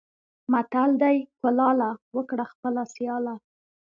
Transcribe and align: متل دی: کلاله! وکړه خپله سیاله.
متل 0.51 0.89
دی: 1.01 1.17
کلاله! 1.39 1.89
وکړه 2.15 2.45
خپله 2.51 2.83
سیاله. 2.95 3.35